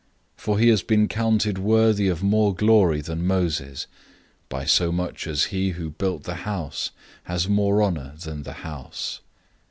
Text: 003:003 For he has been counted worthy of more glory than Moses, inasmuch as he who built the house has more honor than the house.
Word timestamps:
003:003 0.35 0.37
For 0.41 0.57
he 0.57 0.69
has 0.69 0.81
been 0.81 1.07
counted 1.07 1.57
worthy 1.59 2.07
of 2.07 2.23
more 2.23 2.55
glory 2.55 3.01
than 3.01 3.23
Moses, 3.23 3.85
inasmuch 4.49 5.27
as 5.27 5.43
he 5.53 5.69
who 5.77 5.91
built 5.91 6.23
the 6.23 6.37
house 6.41 6.89
has 7.25 7.47
more 7.47 7.83
honor 7.83 8.15
than 8.19 8.41
the 8.41 8.53
house. 8.65 9.21